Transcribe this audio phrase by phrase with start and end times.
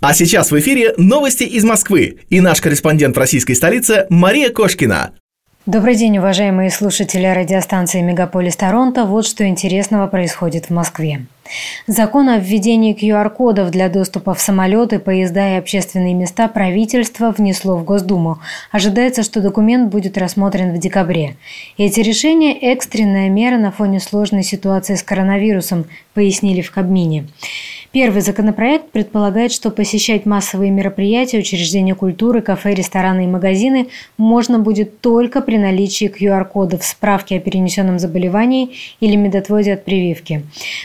[0.00, 5.10] А сейчас в эфире новости из Москвы и наш корреспондент в российской столице Мария Кошкина.
[5.66, 9.04] Добрый день, уважаемые слушатели радиостанции «Мегаполис Торонто».
[9.04, 11.26] Вот что интересного происходит в Москве.
[11.86, 17.84] Закон о введении QR-кодов для доступа в самолеты, поезда и общественные места правительство внесло в
[17.84, 18.38] Госдуму.
[18.70, 21.36] Ожидается, что документ будет рассмотрен в декабре.
[21.76, 27.26] Эти решения– экстренная мера на фоне сложной ситуации с коронавирусом, пояснили в Кабмине.
[27.90, 33.88] Первый законопроект предполагает, что посещать массовые мероприятия, учреждения культуры, кафе, рестораны и магазины
[34.18, 40.42] можно будет только при наличии QR-кодов, справки о перенесенном заболевании или медотводе от прививки.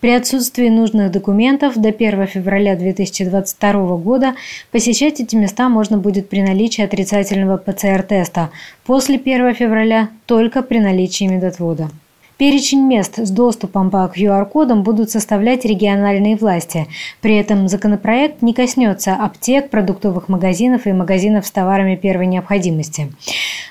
[0.00, 4.34] При отсутствии нужных документов до 1 февраля 2022 года
[4.70, 8.50] посещать эти места можно будет при наличии отрицательного ПЦР-теста,
[8.86, 11.90] после 1 февраля только при наличии медотвода.
[12.36, 16.88] Перечень мест с доступом по QR-кодам будут составлять региональные власти.
[17.20, 23.12] При этом законопроект не коснется аптек, продуктовых магазинов и магазинов с товарами первой необходимости.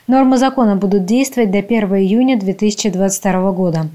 [0.07, 3.87] Нормы закона будут действовать до 1 июня 2022 года.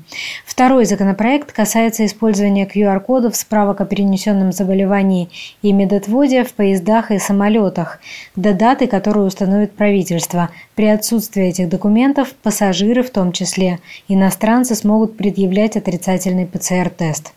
[0.47, 5.29] Второй законопроект касается использования QR-кодов справок о перенесенном заболевании
[5.63, 8.01] и медотводе в поездах и самолетах
[8.37, 10.51] до даты, которую установит правительство.
[10.75, 17.33] При отсутствии этих документов пассажиры, в том числе иностранцы, смогут предъявлять отрицательный ПЦР-тест.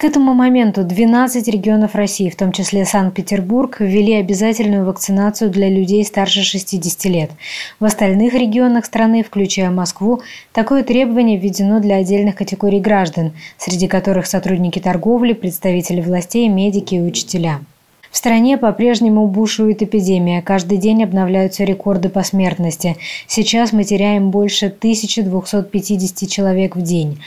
[0.00, 6.02] К этому моменту 12 регионов России, в том числе Санкт-Петербург, ввели обязательную вакцинацию для людей
[6.06, 7.30] старше 60 лет.
[7.80, 14.24] В остальных регионах страны, включая Москву, такое требование введено для отдельных категорий граждан, среди которых
[14.24, 17.60] сотрудники торговли, представители властей, медики и учителя.
[18.10, 20.42] В стране по-прежнему бушует эпидемия.
[20.42, 22.96] Каждый день обновляются рекорды по смертности.
[23.28, 27.20] Сейчас мы теряем больше 1250 человек в день.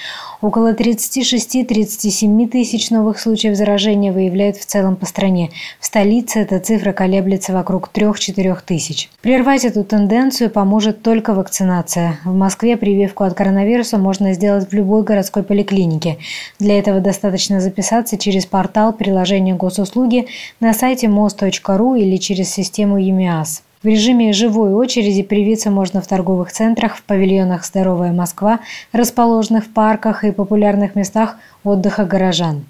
[0.44, 5.52] Около 36-37 тысяч новых случаев заражения выявляют в целом по стране.
[5.80, 9.10] В столице эта цифра колеблется вокруг 3-4 тысяч.
[9.22, 12.20] Прервать эту тенденцию поможет только вакцинация.
[12.26, 16.18] В Москве прививку от коронавируса можно сделать в любой городской поликлинике.
[16.60, 20.28] Для этого достаточно записаться через портал приложения госуслуги
[20.60, 23.64] на сайте мост.ру или через систему ЕМИАС.
[23.84, 28.62] В режиме живой очереди привиться можно в торговых центрах, в павильонах «Здоровая Москва»,
[28.94, 31.36] расположенных в парках и популярных местах
[31.66, 32.64] отдыха горожан.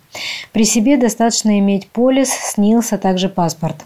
[0.54, 3.86] При себе достаточно иметь полис, СНИЛС, а также паспорт.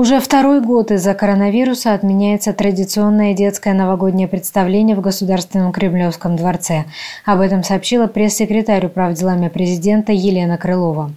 [0.00, 6.86] Уже второй год из-за коронавируса отменяется традиционное детское новогоднее представление в Государственном Кремлевском дворце.
[7.26, 11.10] Об этом сообщила пресс-секретарь управделами президента Елена Крылова.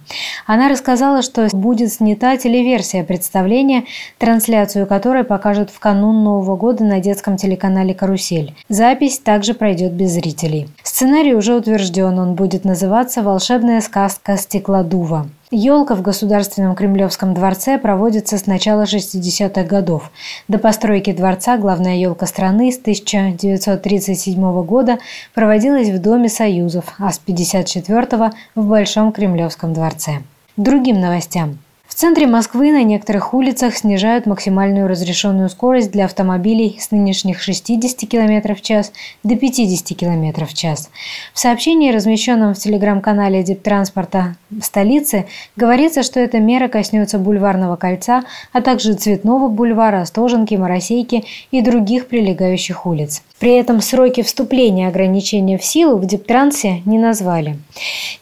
[0.44, 3.84] Она рассказала, что будет снята телеверсия представления,
[4.18, 8.54] трансляцию которой покажут в канун Нового года на детском телеканале «Карусель».
[8.68, 10.68] Запись также пройдет без зрителей.
[10.82, 15.26] Сценарий уже утвержден, он будет называться «Волшебная сказка Стеклодува».
[15.56, 20.10] Елка в Государственном Кремлевском дворце проводится с начала 60-х годов.
[20.48, 24.98] До постройки дворца главная елка страны с 1937 года
[25.32, 30.22] проводилась в Доме Союзов, а с 1954 в Большом Кремлевском дворце.
[30.56, 31.58] Другим новостям.
[31.94, 38.10] В центре Москвы на некоторых улицах снижают максимальную разрешенную скорость для автомобилей с нынешних 60
[38.10, 38.90] км в час
[39.22, 40.90] до 50 км в час.
[41.32, 48.60] В сообщении, размещенном в телеграм-канале Диптранспорта столицы, говорится, что эта мера коснется Бульварного кольца, а
[48.60, 51.22] также Цветного бульвара, Остоженки, Моросейки
[51.52, 53.22] и других прилегающих улиц.
[53.38, 57.56] При этом сроки вступления ограничения в силу в Диптрансе не назвали.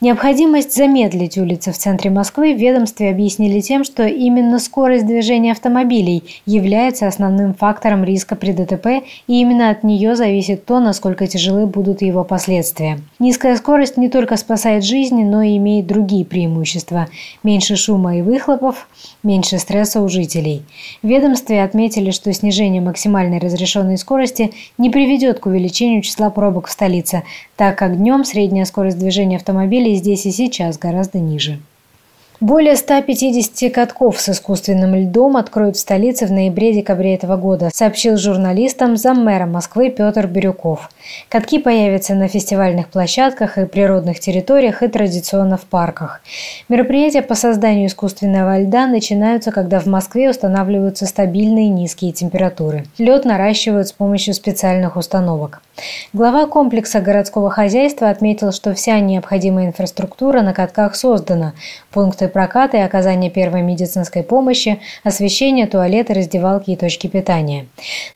[0.03, 6.25] Необходимость замедлить улицы в центре Москвы в ведомстве объяснили тем, что именно скорость движения автомобилей
[6.45, 12.03] является основным фактором риска при ДТП, и именно от нее зависит то, насколько тяжелы будут
[12.03, 12.99] его последствия.
[13.21, 17.07] Низкая скорость не только спасает жизни, но и имеет другие преимущества–
[17.45, 18.89] меньше шума и выхлопов,
[19.23, 20.63] меньше стресса у жителей.
[21.05, 26.73] В ведомстве отметили, что снижение максимальной разрешенной скорости не приведет к увеличению числа пробок в
[26.73, 27.23] столице,
[27.57, 31.61] так как днем средняя скорость движения автомобилей здесь и сейчас гораздо ниже.
[32.43, 38.97] Более 150 катков с искусственным льдом откроют в столице в ноябре-декабре этого года, сообщил журналистам
[38.97, 40.91] заммэра Москвы Петр Бирюков.
[41.29, 46.21] Катки появятся на фестивальных площадках и природных территориях и традиционно в парках.
[46.69, 52.87] Мероприятия по созданию искусственного льда начинаются, когда в Москве устанавливаются стабильные низкие температуры.
[52.99, 55.63] Лед наращивают с помощью специальных установок.
[56.13, 61.53] Глава комплекса городского хозяйства отметил, что вся необходимая инфраструктура на катках создана.
[61.93, 67.67] Пункты проката и оказания первой медицинской помощи, освещение, туалеты, раздевалки и точки питания.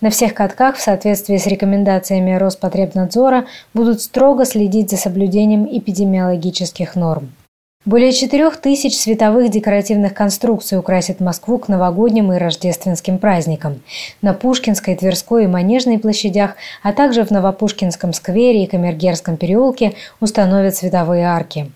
[0.00, 7.30] На всех катках в соответствии с рекомендациями Роспотребнадзора будут строго следить за соблюдением эпидемиологических норм.
[7.87, 13.81] Более четырех тысяч световых декоративных конструкций украсит Москву к новогодним и рождественским праздникам.
[14.23, 20.75] На Пушкинской, Тверской и Манежной площадях, а также в Новопушкинском сквере и Камергерском переулке установят
[20.75, 21.71] световые арки.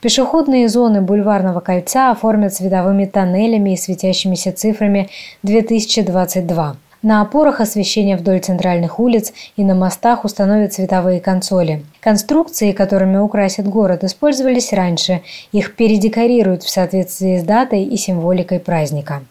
[0.00, 5.10] Пешеходные зоны бульварного кольца оформят световыми тоннелями и светящимися цифрами
[5.44, 6.76] 2022.
[7.02, 11.84] На опорах освещения вдоль центральных улиц и на мостах установят световые консоли.
[12.00, 15.20] Конструкции, которыми украсят город, использовались раньше.
[15.50, 19.22] Их передекорируют в соответствии с датой и символикой праздника.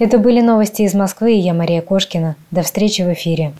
[0.00, 2.34] Это были новости из Москвы, я Мария Кошкина.
[2.50, 3.54] До встречи в эфире.